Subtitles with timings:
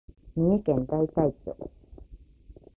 [0.33, 1.55] 三重県大台町